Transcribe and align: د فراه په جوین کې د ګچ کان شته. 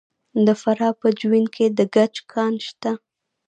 د 0.45 0.47
فراه 0.61 0.93
په 1.01 1.07
جوین 1.19 1.45
کې 1.55 1.65
د 1.77 1.79
ګچ 1.95 2.15
کان 2.31 2.53
شته. 2.67 2.91